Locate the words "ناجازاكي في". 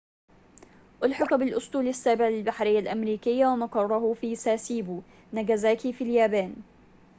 5.33-6.03